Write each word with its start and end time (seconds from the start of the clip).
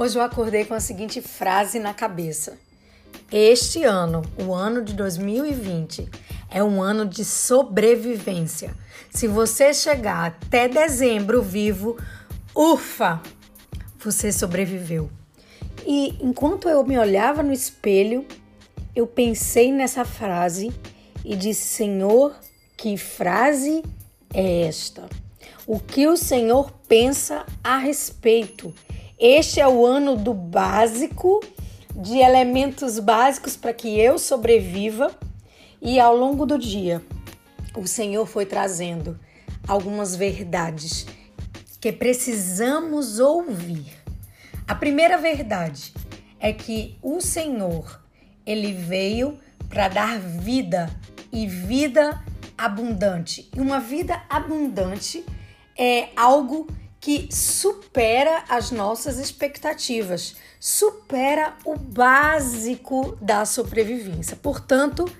Hoje 0.00 0.16
eu 0.16 0.22
acordei 0.22 0.64
com 0.64 0.74
a 0.74 0.80
seguinte 0.80 1.20
frase 1.20 1.80
na 1.80 1.92
cabeça: 1.92 2.56
Este 3.32 3.82
ano, 3.82 4.22
o 4.40 4.54
ano 4.54 4.80
de 4.80 4.92
2020, 4.92 6.08
é 6.48 6.62
um 6.62 6.80
ano 6.80 7.04
de 7.04 7.24
sobrevivência. 7.24 8.76
Se 9.10 9.26
você 9.26 9.74
chegar 9.74 10.24
até 10.24 10.68
dezembro 10.68 11.42
vivo, 11.42 11.96
ufa, 12.54 13.20
você 13.98 14.30
sobreviveu. 14.30 15.10
E 15.84 16.16
enquanto 16.20 16.68
eu 16.68 16.86
me 16.86 16.96
olhava 16.96 17.42
no 17.42 17.52
espelho, 17.52 18.24
eu 18.94 19.04
pensei 19.04 19.72
nessa 19.72 20.04
frase 20.04 20.72
e 21.24 21.34
disse: 21.34 21.66
Senhor, 21.74 22.36
que 22.76 22.96
frase 22.96 23.82
é 24.32 24.60
esta? 24.60 25.08
O 25.66 25.80
que 25.80 26.06
o 26.06 26.16
Senhor 26.16 26.70
pensa 26.86 27.44
a 27.64 27.78
respeito? 27.78 28.72
Este 29.20 29.60
é 29.60 29.66
o 29.66 29.84
ano 29.84 30.14
do 30.14 30.32
básico, 30.32 31.40
de 31.92 32.18
elementos 32.18 33.00
básicos 33.00 33.56
para 33.56 33.72
que 33.72 33.98
eu 33.98 34.16
sobreviva. 34.16 35.10
E 35.82 35.98
ao 35.98 36.16
longo 36.16 36.46
do 36.46 36.56
dia, 36.56 37.02
o 37.76 37.84
Senhor 37.84 38.26
foi 38.26 38.46
trazendo 38.46 39.18
algumas 39.66 40.14
verdades 40.14 41.04
que 41.80 41.90
precisamos 41.90 43.18
ouvir. 43.18 43.86
A 44.68 44.74
primeira 44.76 45.18
verdade 45.18 45.92
é 46.38 46.52
que 46.52 46.96
o 47.02 47.20
Senhor, 47.20 48.00
ele 48.46 48.72
veio 48.72 49.36
para 49.68 49.88
dar 49.88 50.20
vida 50.20 50.88
e 51.32 51.44
vida 51.44 52.22
abundante. 52.56 53.50
E 53.52 53.60
uma 53.60 53.80
vida 53.80 54.22
abundante 54.30 55.24
é 55.76 56.10
algo 56.14 56.68
que 57.08 57.26
supera 57.34 58.44
as 58.50 58.70
nossas 58.70 59.18
expectativas, 59.18 60.36
supera 60.60 61.54
o 61.64 61.74
básico 61.74 63.16
da 63.18 63.46
sobrevivência. 63.46 64.36
Portanto, 64.36 65.10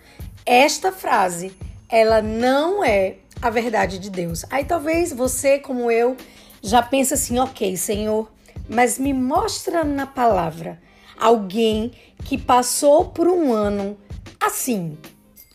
esta 0.45 0.93
frase, 0.93 1.51
ela 1.89 2.21
não 2.21 2.85
é 2.85 3.21
a 3.41 3.49
verdade 3.49 3.99
de 3.99 4.11
Deus. 4.11 4.45
Aí 4.51 4.67
talvez 4.67 5.15
você, 5.15 5.61
como 5.61 5.91
eu, 5.91 6.15
já 6.61 6.83
pense 6.83 7.15
assim: 7.15 7.39
ok, 7.39 7.75
Senhor, 7.75 8.31
mas 8.69 8.99
me 8.99 9.15
mostra 9.15 9.83
na 9.83 10.07
palavra 10.07 10.79
alguém 11.19 11.93
que 12.23 12.37
passou 12.37 13.07
por 13.07 13.29
um 13.29 13.51
ano 13.51 13.97
assim, 14.39 14.99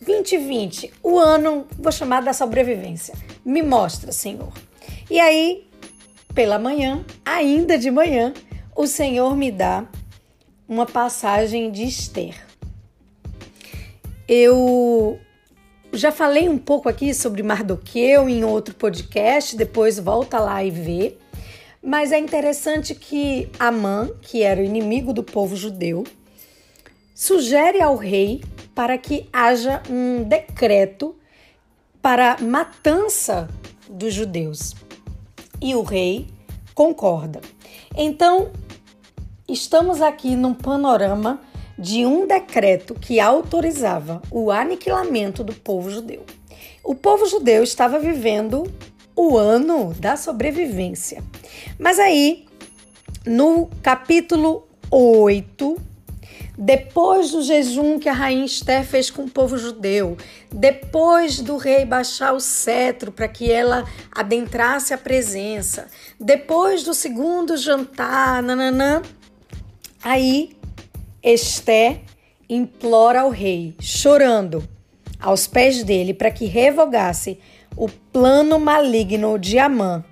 2020, 0.04 0.94
o 1.00 1.16
ano, 1.16 1.64
vou 1.78 1.92
chamar 1.92 2.24
da 2.24 2.32
sobrevivência. 2.32 3.14
Me 3.44 3.62
mostra, 3.62 4.10
Senhor. 4.10 4.52
E 5.08 5.20
aí 5.20 5.68
pela 6.34 6.58
manhã, 6.58 7.04
ainda 7.24 7.78
de 7.78 7.90
manhã, 7.90 8.34
o 8.74 8.86
Senhor 8.86 9.36
me 9.36 9.52
dá 9.52 9.86
uma 10.68 10.84
passagem 10.84 11.70
de 11.70 11.84
Esther. 11.84 12.34
Eu 14.26 15.18
já 15.92 16.10
falei 16.10 16.48
um 16.48 16.58
pouco 16.58 16.88
aqui 16.88 17.14
sobre 17.14 17.42
Mardoqueu 17.42 18.28
em 18.28 18.44
outro 18.44 18.74
podcast, 18.74 19.56
depois 19.56 19.98
volta 19.98 20.40
lá 20.40 20.64
e 20.64 20.70
vê. 20.70 21.16
Mas 21.80 22.10
é 22.10 22.18
interessante 22.18 22.94
que 22.94 23.48
Amã, 23.58 24.10
que 24.20 24.42
era 24.42 24.60
o 24.60 24.64
inimigo 24.64 25.12
do 25.12 25.22
povo 25.22 25.54
judeu, 25.54 26.02
sugere 27.14 27.80
ao 27.80 27.94
rei 27.94 28.42
para 28.74 28.98
que 28.98 29.28
haja 29.32 29.82
um 29.88 30.24
decreto 30.24 31.14
para 32.02 32.38
matança 32.40 33.48
dos 33.88 34.12
judeus 34.12 34.74
e 35.60 35.74
o 35.74 35.82
rei 35.82 36.26
concorda. 36.74 37.40
Então, 37.96 38.50
estamos 39.48 40.00
aqui 40.02 40.36
num 40.36 40.54
panorama 40.54 41.40
de 41.78 42.06
um 42.06 42.26
decreto 42.26 42.94
que 42.94 43.18
autorizava 43.20 44.22
o 44.30 44.50
aniquilamento 44.50 45.42
do 45.42 45.52
povo 45.52 45.90
judeu. 45.90 46.24
O 46.82 46.94
povo 46.94 47.26
judeu 47.26 47.62
estava 47.62 47.98
vivendo 47.98 48.64
o 49.16 49.36
ano 49.36 49.94
da 49.94 50.16
sobrevivência. 50.16 51.22
Mas 51.78 51.98
aí, 51.98 52.46
no 53.24 53.68
capítulo 53.82 54.66
8, 54.90 55.76
depois 56.56 57.32
do 57.32 57.42
jejum 57.42 57.98
que 57.98 58.08
a 58.08 58.12
rainha 58.12 58.44
Esther 58.44 58.84
fez 58.84 59.10
com 59.10 59.24
o 59.24 59.30
povo 59.30 59.58
judeu, 59.58 60.16
depois 60.52 61.40
do 61.40 61.56
rei 61.56 61.84
baixar 61.84 62.32
o 62.32 62.40
cetro 62.40 63.10
para 63.10 63.26
que 63.26 63.50
ela 63.50 63.84
adentrasse 64.12 64.94
a 64.94 64.98
presença, 64.98 65.88
depois 66.18 66.84
do 66.84 66.94
segundo 66.94 67.56
jantar, 67.56 68.42
nananã, 68.42 69.02
aí 70.02 70.56
Esther 71.22 72.02
implora 72.48 73.22
ao 73.22 73.30
rei, 73.30 73.74
chorando, 73.80 74.62
aos 75.18 75.46
pés 75.46 75.82
dele 75.82 76.14
para 76.14 76.30
que 76.30 76.44
revogasse 76.44 77.38
o 77.76 77.88
plano 77.88 78.60
maligno 78.60 79.38
de 79.38 79.58
Amã 79.58 80.04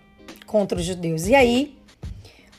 contra 0.46 0.78
os 0.78 0.84
judeus. 0.84 1.28
E 1.28 1.34
aí 1.34 1.78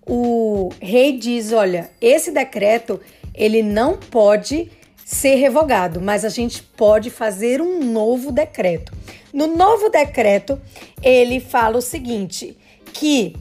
o 0.06 0.70
rei 0.80 1.18
diz: 1.18 1.52
Olha, 1.52 1.90
esse 2.00 2.32
decreto 2.32 3.02
ele 3.34 3.64
não 3.64 3.98
pode 3.98 4.70
ser 5.06 5.36
revogado, 5.36 6.02
mas 6.02 6.24
a 6.24 6.30
gente 6.30 6.62
pode 6.62 7.10
fazer 7.10 7.62
um 7.62 7.84
novo 7.84 8.32
decreto. 8.32 8.94
No 9.34 9.48
novo 9.48 9.90
decreto, 9.90 10.60
ele 11.02 11.40
fala 11.40 11.78
o 11.78 11.82
seguinte: 11.82 12.58
que 12.94 13.36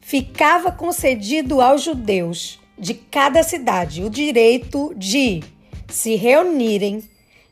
ficava 0.00 0.70
concedido 0.70 1.60
aos 1.60 1.82
judeus 1.82 2.60
de 2.78 2.94
cada 2.94 3.42
cidade 3.42 4.04
o 4.04 4.10
direito 4.10 4.92
de 4.96 5.42
se 5.88 6.14
reunirem, 6.14 7.02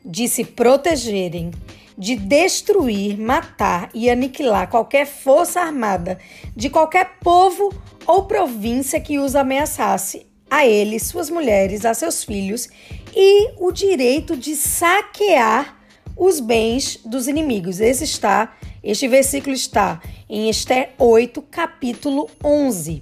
de 0.05 0.27
se 0.27 0.45
protegerem, 0.45 1.51
de 1.97 2.15
destruir, 2.15 3.19
matar 3.19 3.89
e 3.93 4.09
aniquilar 4.09 4.69
qualquer 4.69 5.05
força 5.05 5.59
armada 5.59 6.19
de 6.55 6.69
qualquer 6.69 7.17
povo 7.19 7.73
ou 8.05 8.25
província 8.25 9.01
que 9.01 9.17
os 9.17 9.35
ameaçasse 9.35 10.26
a 10.49 10.65
ele, 10.65 10.99
suas 10.99 11.29
mulheres, 11.29 11.85
a 11.85 11.93
seus 11.93 12.23
filhos 12.23 12.69
e 13.15 13.51
o 13.57 13.71
direito 13.71 14.35
de 14.35 14.55
saquear 14.55 15.77
os 16.15 16.39
bens 16.39 16.99
dos 17.05 17.27
inimigos. 17.27 17.79
Esse 17.79 18.03
está, 18.03 18.55
este 18.83 19.07
versículo 19.07 19.53
está 19.53 20.01
em 20.29 20.49
Esther 20.49 20.91
8, 20.97 21.41
capítulo 21.43 22.29
11. 22.43 23.01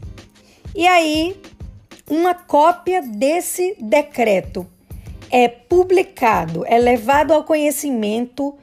E 0.74 0.88
aí, 0.88 1.40
uma 2.10 2.34
cópia 2.34 3.02
desse 3.02 3.76
decreto 3.80 4.68
é 5.30 5.48
publicado, 5.48 6.66
é 6.66 6.78
levado 6.78 7.32
ao 7.32 7.44
conhecimento 7.44 8.56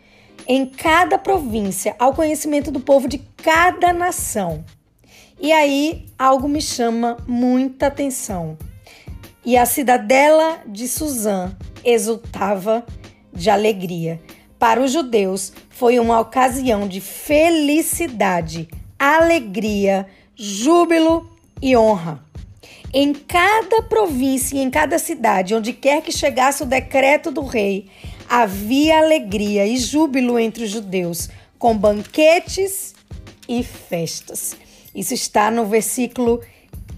em 0.46 0.66
cada 0.66 1.18
província, 1.18 1.94
ao 1.98 2.14
conhecimento 2.14 2.70
do 2.70 2.80
povo 2.80 3.08
de 3.08 3.18
cada 3.36 3.92
nação. 3.92 4.64
E 5.40 5.52
aí, 5.52 6.06
algo 6.18 6.48
me 6.48 6.60
chama 6.60 7.16
muita 7.26 7.86
atenção 7.86 8.56
e 9.44 9.56
a 9.56 9.66
cidadela 9.66 10.60
de 10.66 10.86
Suzã 10.86 11.56
exultava 11.84 12.84
de 13.32 13.50
alegria. 13.50 14.20
Para 14.58 14.80
os 14.80 14.92
judeus, 14.92 15.52
foi 15.70 15.98
uma 15.98 16.20
ocasião 16.20 16.86
de 16.86 17.00
felicidade, 17.00 18.68
alegria, 18.98 20.06
júbilo 20.36 21.28
e 21.60 21.76
honra. 21.76 22.24
Em 22.94 23.12
cada 23.14 23.82
província 23.82 24.56
e 24.56 24.60
em 24.60 24.70
cada 24.70 24.98
cidade, 24.98 25.54
onde 25.54 25.72
quer 25.72 26.02
que 26.02 26.12
chegasse 26.12 26.62
o 26.62 26.66
decreto 26.66 27.30
do 27.30 27.42
rei, 27.42 27.88
havia 28.28 28.98
alegria 28.98 29.66
e 29.66 29.76
júbilo 29.76 30.38
entre 30.38 30.64
os 30.64 30.70
judeus, 30.70 31.28
com 31.58 31.76
banquetes 31.76 32.94
e 33.48 33.62
festas. 33.62 34.56
Isso 34.94 35.14
está 35.14 35.50
no 35.50 35.64
versículo 35.66 36.40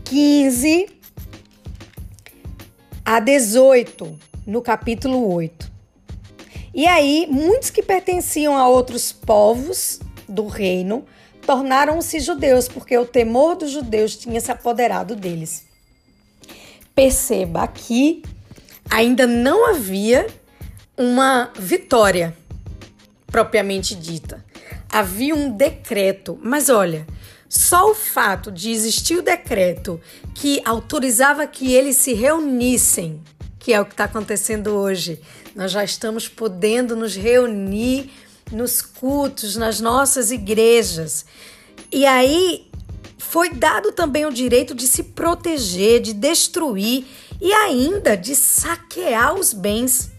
15 0.05 0.94
a 3.05 3.21
18, 3.21 4.19
no 4.47 4.63
capítulo 4.63 5.31
8. 5.31 5.71
E 6.73 6.87
aí, 6.87 7.27
muitos 7.31 7.69
que 7.69 7.83
pertenciam 7.83 8.57
a 8.57 8.67
outros 8.67 9.13
povos 9.13 10.01
do 10.27 10.47
reino 10.47 11.05
tornaram-se 11.47 12.19
judeus, 12.19 12.67
porque 12.67 12.97
o 12.97 13.05
temor 13.05 13.57
dos 13.57 13.71
judeus 13.71 14.17
tinha 14.17 14.41
se 14.41 14.51
apoderado 14.51 15.15
deles. 15.15 15.67
Perceba 16.95 17.63
aqui, 17.63 18.23
ainda 18.91 19.27
não 19.27 19.69
havia 19.69 20.27
uma 20.97 21.53
vitória 21.59 22.35
propriamente 23.27 23.95
dita. 23.95 24.43
Havia 24.91 25.35
um 25.35 25.51
decreto, 25.51 26.39
mas 26.43 26.71
olha, 26.71 27.07
só 27.57 27.89
o 27.89 27.95
fato 27.95 28.51
de 28.51 28.73
existir 28.73 29.17
o 29.17 29.23
decreto 29.23 30.01
que 30.35 30.61
autorizava 30.65 31.47
que 31.47 31.73
eles 31.73 31.97
se 31.97 32.13
reunissem, 32.13 33.23
que 33.61 33.73
é 33.73 33.81
o 33.81 33.85
que 33.85 33.93
está 33.93 34.05
acontecendo 34.05 34.73
hoje, 34.73 35.21
nós 35.55 35.71
já 35.71 35.85
estamos 35.85 36.27
podendo 36.27 36.97
nos 36.97 37.15
reunir 37.15 38.11
nos 38.51 38.83
cultos, 38.83 39.55
nas 39.55 39.79
nossas 39.81 40.33
igrejas. 40.33 41.25
E 41.93 42.05
aí 42.05 42.69
foi 43.19 43.55
dado 43.55 43.93
também 43.93 44.27
o 44.27 44.33
direito 44.33 44.75
de 44.75 44.89
se 44.89 45.05
proteger, 45.05 46.01
de 46.01 46.13
destruir 46.13 47.07
e 47.41 47.53
ainda 47.53 48.17
de 48.17 48.35
saquear 48.35 49.33
os 49.33 49.53
bens. 49.53 50.11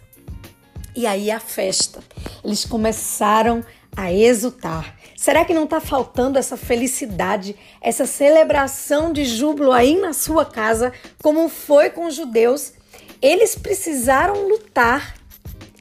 E 0.95 1.05
aí 1.05 1.29
a 1.29 1.41
festa. 1.41 2.01
Eles 2.45 2.63
começaram 2.63 3.61
a 3.95 4.11
exultar. 4.11 4.97
Será 5.15 5.45
que 5.45 5.53
não 5.53 5.63
está 5.63 5.79
faltando 5.79 6.37
essa 6.37 6.57
felicidade, 6.57 7.55
essa 7.81 8.05
celebração 8.05 9.13
de 9.13 9.23
júbilo 9.23 9.71
aí 9.71 9.99
na 9.99 10.13
sua 10.13 10.45
casa, 10.45 10.91
como 11.21 11.47
foi 11.47 11.89
com 11.89 12.05
os 12.05 12.15
judeus? 12.15 12.73
Eles 13.21 13.55
precisaram 13.55 14.47
lutar. 14.47 15.15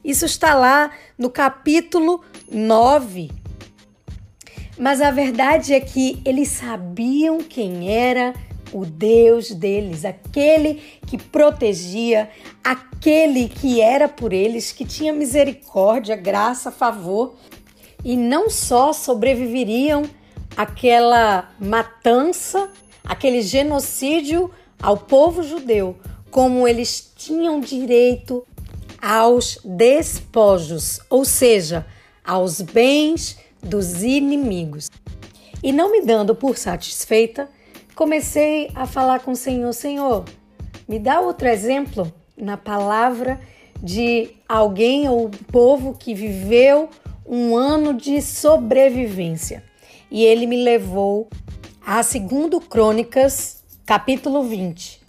Isso 0.03 0.25
está 0.25 0.53
lá 0.53 0.91
no 1.17 1.29
capítulo 1.29 2.23
9. 2.49 3.29
Mas 4.77 5.01
a 5.01 5.11
verdade 5.11 5.73
é 5.73 5.79
que 5.79 6.21
eles 6.25 6.49
sabiam 6.49 7.39
quem 7.39 7.89
era 7.93 8.33
o 8.73 8.85
Deus 8.85 9.51
deles, 9.51 10.03
aquele 10.03 10.81
que 11.07 11.17
protegia, 11.17 12.29
aquele 12.61 13.47
que 13.47 13.79
era 13.79 14.09
por 14.09 14.33
eles, 14.33 14.71
que 14.71 14.83
tinha 14.83 15.13
misericórdia, 15.13 16.15
graça, 16.15 16.71
favor. 16.71 17.35
E 18.05 18.15
não 18.15 18.51
só 18.51 18.93
sobreviveriam 18.93 20.03
àquela 20.55 21.49
matança, 21.59 22.69
aquele 23.03 23.41
genocídio 23.41 24.51
ao 24.79 24.95
povo 24.95 25.41
judeu, 25.41 25.97
como 26.29 26.67
eles 26.67 27.11
tinham 27.15 27.59
direito 27.59 28.45
aos 29.01 29.57
despojos, 29.65 30.99
ou 31.09 31.25
seja, 31.25 31.83
aos 32.23 32.61
bens 32.61 33.39
dos 33.59 34.03
inimigos. 34.03 34.87
E 35.63 35.71
não 35.71 35.91
me 35.91 36.01
dando 36.01 36.35
por 36.35 36.57
satisfeita, 36.57 37.49
comecei 37.95 38.69
a 38.75 38.85
falar 38.85 39.21
com 39.21 39.31
o 39.31 39.35
Senhor: 39.35 39.73
Senhor, 39.73 40.25
me 40.87 40.99
dá 40.99 41.19
outro 41.21 41.47
exemplo 41.47 42.13
na 42.37 42.55
palavra 42.55 43.39
de 43.81 44.29
alguém 44.47 45.09
ou 45.09 45.31
povo 45.51 45.97
que 45.97 46.13
viveu 46.13 46.87
um 47.25 47.55
ano 47.55 47.93
de 47.93 48.21
sobrevivência. 48.21 49.63
E 50.11 50.23
ele 50.23 50.45
me 50.45 50.63
levou 50.63 51.27
a 51.85 52.01
2 52.01 52.63
Crônicas, 52.69 53.63
capítulo 53.85 54.43
20, 54.43 55.01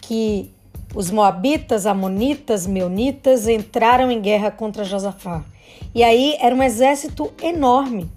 que 0.00 0.50
os 0.94 1.10
moabitas, 1.10 1.86
amonitas, 1.86 2.66
meunitas 2.66 3.48
entraram 3.48 4.10
em 4.10 4.20
guerra 4.20 4.50
contra 4.50 4.84
Josafá. 4.84 5.44
E 5.94 6.02
aí 6.02 6.36
era 6.40 6.54
um 6.54 6.62
exército 6.62 7.32
enorme. 7.42 8.10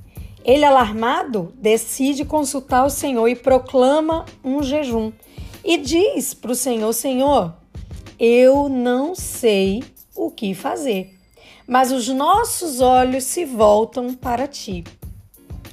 Ele, 0.44 0.64
alarmado, 0.64 1.54
decide 1.56 2.24
consultar 2.24 2.86
o 2.86 2.90
Senhor 2.90 3.28
e 3.28 3.36
proclama 3.36 4.26
um 4.44 4.62
jejum. 4.62 5.12
E 5.64 5.78
diz 5.78 6.34
para 6.34 6.52
o 6.52 6.56
Senhor: 6.56 6.94
Senhor, 6.94 7.56
eu 8.20 8.70
não 8.70 9.16
sei 9.16 9.84
o 10.16 10.30
que 10.30 10.54
fazer, 10.54 11.15
mas 11.68 11.92
os 11.92 12.08
nossos 12.08 12.82
olhos 12.82 13.24
se 13.24 13.46
voltam 13.46 14.14
para 14.14 14.48
ti. 14.48 14.84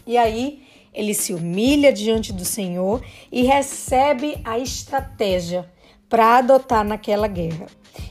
E 0.06 0.16
aí 0.16 0.62
ele 0.92 1.14
se 1.14 1.32
humilha 1.32 1.92
diante 1.92 2.32
do 2.32 2.44
Senhor 2.44 3.02
e 3.30 3.42
recebe 3.42 4.38
a 4.44 4.58
estratégia 4.58 5.70
para 6.08 6.38
adotar 6.38 6.84
naquela 6.84 7.26
guerra. 7.26 7.66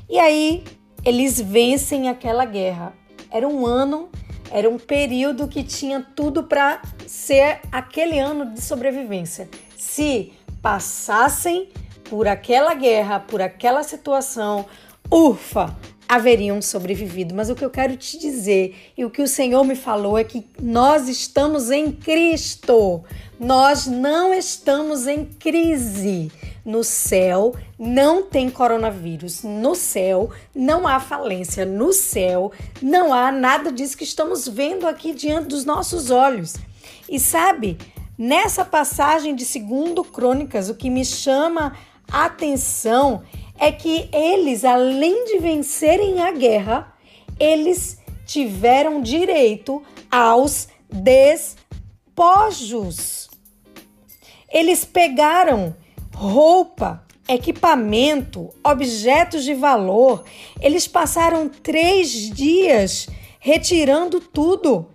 E 0.10 0.20
aí 0.20 0.64
eles 1.04 1.40
vencem 1.40 2.10
aquela 2.10 2.46
guerra. 2.46 2.94
Era 3.30 3.48
um 3.48 3.66
ano 3.66 4.10
era 4.52 4.70
um 4.70 4.78
período 4.78 5.48
que 5.48 5.64
tinha 5.64 6.06
tudo 6.14 6.44
para 6.44 6.82
ser 7.08 7.62
aquele 7.72 8.20
ano 8.20 8.54
de 8.54 8.62
sobrevivência. 8.62 9.50
Se 9.78 10.34
passassem 10.62 11.70
por 12.10 12.28
aquela 12.28 12.74
guerra, 12.74 13.22
por 13.22 13.42
aquela 13.42 13.82
situação, 13.82 14.66
ufa, 15.10 15.74
haveriam 16.12 16.62
sobrevivido. 16.62 17.34
Mas 17.34 17.50
o 17.50 17.56
que 17.56 17.64
eu 17.64 17.70
quero 17.70 17.96
te 17.96 18.20
dizer 18.20 18.76
e 18.98 19.06
o 19.06 19.10
que 19.10 19.22
o 19.22 19.28
Senhor 19.28 19.64
me 19.64 19.78
falou 19.78 20.18
é 20.18 20.26
que 20.26 20.46
nós 20.62 21.08
estamos 21.08 21.72
em 21.72 21.90
Cristo. 21.90 23.02
Nós 23.40 23.88
não 23.88 24.34
estamos 24.34 25.08
em 25.08 25.24
crise. 25.24 26.30
No 26.66 26.84
céu 26.84 27.56
não 27.80 28.24
tem 28.24 28.50
coronavírus. 28.50 29.42
No 29.44 29.74
céu 29.74 30.30
não 30.54 30.86
há 30.86 31.00
falência. 31.00 31.66
No 31.66 31.94
céu 31.94 32.52
não 32.82 33.14
há 33.14 33.32
nada 33.32 33.72
disso 33.72 33.96
que 33.96 34.04
estamos 34.04 34.50
vendo 34.50 34.86
aqui 34.86 35.14
diante 35.14 35.48
dos 35.48 35.64
nossos 35.64 36.12
olhos. 36.12 36.56
E 37.08 37.22
sabe, 37.22 37.78
nessa 38.18 38.66
passagem 38.66 39.34
de 39.34 39.46
segundo 39.46 40.04
Crônicas, 40.04 40.68
o 40.68 40.76
que 40.76 40.90
me 40.90 41.06
chama 41.06 41.72
a 42.12 42.26
atenção 42.26 43.24
é 43.62 43.72
que 43.72 44.10
eles, 44.12 44.66
além 44.66 45.26
de 45.26 45.38
vencerem 45.38 46.20
a 46.20 46.32
guerra, 46.32 46.92
eles 47.40 48.00
tiveram 48.26 49.00
direito 49.00 49.84
aos 50.10 50.68
despojos. 50.92 51.70
Eles 54.52 54.84
pegaram 54.84 55.76
roupa, 56.16 57.06
equipamento, 57.28 58.50
objetos 58.64 59.44
de 59.44 59.54
valor. 59.54 60.24
Eles 60.60 60.88
passaram 60.88 61.48
três 61.48 62.32
dias 62.32 63.08
retirando 63.40 64.20
tudo. 64.20 64.88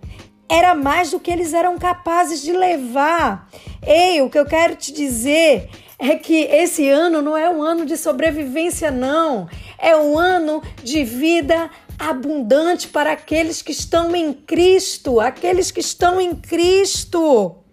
Era 0.49 0.73
mais 0.73 1.11
do 1.11 1.19
que 1.19 1.29
eles 1.29 1.53
eram 1.53 1.77
capazes 1.77 2.41
de 2.41 2.53
levar. 2.53 3.49
Ei, 3.85 4.21
o 4.21 4.29
que 4.29 4.39
eu 4.39 4.45
quero 4.45 4.75
te 4.75 4.91
dizer 4.91 5.69
é 5.99 6.15
que 6.15 6.35
esse 6.35 6.87
ano 6.87 7.21
não 7.21 7.35
é 7.35 7.49
um 7.49 7.61
ano 7.61 7.85
de 7.85 7.97
sobrevivência, 7.97 8.89
não. 8.91 9.49
É 9.77 9.95
um 9.95 10.17
ano 10.17 10.61
de 10.83 11.03
vida 11.03 11.69
abundante 11.99 12.87
para 12.87 13.11
aqueles 13.11 13.61
que 13.61 13.71
estão 13.71 14.15
em 14.15 14.31
Cristo, 14.31 15.19
aqueles 15.19 15.71
que 15.71 15.79
estão 15.79 16.21
em 16.21 16.35
Cristo 16.35 17.63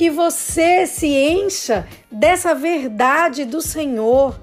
que 0.00 0.08
você 0.08 0.86
se 0.86 1.08
encha 1.08 1.86
dessa 2.10 2.54
verdade 2.54 3.44
do 3.44 3.60
Senhor, 3.60 4.40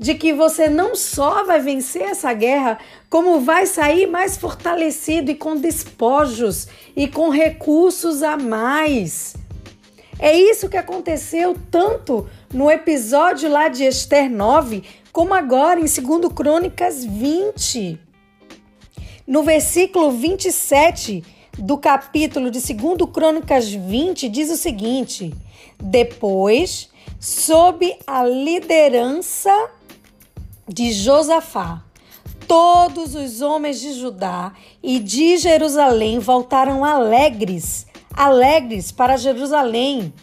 de 0.00 0.14
que 0.14 0.32
você 0.32 0.66
não 0.66 0.96
só 0.96 1.44
vai 1.44 1.60
vencer 1.60 2.00
essa 2.00 2.32
guerra, 2.32 2.78
como 3.10 3.42
vai 3.42 3.66
sair 3.66 4.06
mais 4.06 4.34
fortalecido 4.34 5.30
e 5.30 5.34
com 5.34 5.54
despojos 5.54 6.68
e 6.96 7.06
com 7.06 7.28
recursos 7.28 8.22
a 8.22 8.34
mais. 8.38 9.36
É 10.18 10.34
isso 10.34 10.70
que 10.70 10.78
aconteceu 10.78 11.54
tanto 11.70 12.26
no 12.50 12.70
episódio 12.70 13.50
lá 13.50 13.68
de 13.68 13.84
Esther 13.84 14.30
9, 14.30 14.82
como 15.12 15.34
agora 15.34 15.78
em 15.78 15.84
2 15.84 16.32
Crônicas 16.34 17.04
20. 17.04 18.00
No 19.26 19.42
versículo 19.42 20.12
27, 20.12 21.22
do 21.58 21.76
capítulo 21.76 22.50
de 22.50 22.58
2 22.58 23.10
Crônicas 23.12 23.70
20 23.70 24.30
diz 24.30 24.50
o 24.50 24.56
seguinte: 24.56 25.34
Depois, 25.78 26.88
sob 27.18 27.98
a 28.06 28.24
liderança 28.24 29.70
de 30.72 30.92
Josafá, 30.92 31.82
todos 32.46 33.16
os 33.16 33.40
homens 33.40 33.80
de 33.80 33.92
Judá 33.92 34.52
e 34.80 35.00
de 35.00 35.36
Jerusalém 35.36 36.20
voltaram 36.20 36.84
alegres, 36.84 37.86
alegres 38.14 38.92
para 38.92 39.16
Jerusalém, 39.16 40.14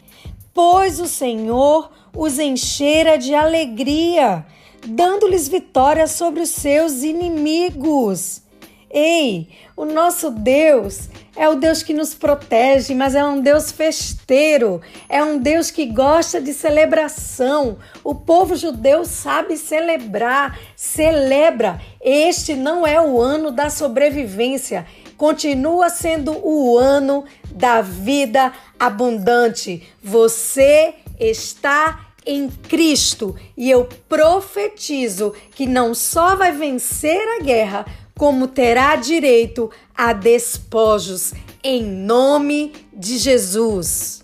pois 0.53 1.01
o 1.01 1.07
Senhor 1.07 1.91
os 2.15 2.39
enchera 2.39 3.17
de 3.17 3.35
alegria, 3.35 4.45
dando-lhes 4.87 5.49
vitória 5.49 6.07
sobre 6.07 6.41
os 6.41 6.49
seus 6.49 7.03
inimigos. 7.03 8.41
Ei, 8.89 9.49
o 9.75 9.83
nosso 9.83 10.31
Deus 10.31 11.09
é 11.35 11.47
o 11.49 11.55
Deus 11.55 11.83
que 11.83 11.93
nos 11.93 12.13
protege, 12.13 12.95
mas 12.95 13.15
é 13.15 13.23
um 13.23 13.41
Deus 13.41 13.71
festeiro, 13.71 14.81
é 15.09 15.21
um 15.21 15.37
Deus 15.37 15.69
que 15.69 15.85
gosta 15.85 16.39
de 16.39 16.53
celebração. 16.53 17.77
O 18.03 18.15
povo 18.15 18.55
judeu 18.55 19.03
sabe 19.03 19.57
celebrar, 19.57 20.57
celebra. 20.75 21.81
Este 22.01 22.55
não 22.55 22.87
é 22.87 22.99
o 22.99 23.21
ano 23.21 23.51
da 23.51 23.69
sobrevivência, 23.69 24.85
continua 25.17 25.89
sendo 25.89 26.31
o 26.43 26.77
ano 26.77 27.25
da 27.51 27.81
vida 27.81 28.53
abundante. 28.79 29.83
Você 30.01 30.93
está 31.19 32.07
em 32.25 32.49
Cristo 32.49 33.35
e 33.55 33.69
eu 33.69 33.87
profetizo 34.07 35.33
que 35.55 35.65
não 35.65 35.93
só 35.93 36.35
vai 36.35 36.51
vencer 36.51 37.21
a 37.39 37.43
guerra, 37.43 37.85
como 38.17 38.47
terá 38.47 38.95
direito 38.95 39.69
a 39.95 40.11
despojos 40.11 41.33
em 41.63 41.83
nome 41.83 42.73
de 42.91 43.17
Jesus. 43.17 44.23